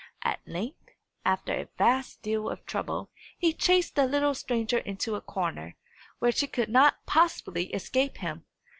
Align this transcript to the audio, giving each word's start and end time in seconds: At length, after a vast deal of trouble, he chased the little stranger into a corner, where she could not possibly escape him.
At 0.23 0.39
length, 0.47 0.89
after 1.23 1.53
a 1.53 1.69
vast 1.77 2.23
deal 2.23 2.49
of 2.49 2.65
trouble, 2.65 3.11
he 3.37 3.53
chased 3.53 3.93
the 3.93 4.07
little 4.07 4.33
stranger 4.33 4.79
into 4.79 5.13
a 5.13 5.21
corner, 5.21 5.75
where 6.17 6.31
she 6.31 6.47
could 6.47 6.69
not 6.69 7.05
possibly 7.05 7.65
escape 7.71 8.17
him. 8.17 8.43